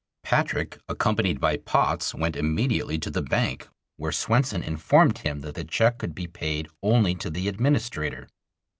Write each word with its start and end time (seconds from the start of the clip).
Patrick, 0.23 0.79
accompanied 0.89 1.39
by 1.39 1.57
Potts, 1.57 2.15
went 2.15 2.35
immediately 2.35 2.97
to 2.97 3.11
the 3.11 3.21
bank, 3.21 3.67
where 3.97 4.11
Swenson 4.11 4.63
informed 4.63 5.19
him 5.19 5.41
that 5.41 5.53
the 5.53 5.63
check 5.63 5.99
could 5.99 6.15
be 6.15 6.25
paid 6.25 6.67
only 6.81 7.13
to 7.13 7.29
the 7.29 7.47
administrator. 7.47 8.27